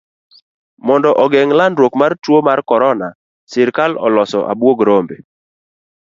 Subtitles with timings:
[0.85, 3.09] Mondo ogeng' landruok mar tuo mar corona,
[3.51, 5.15] sirikal oloso abuog rombe.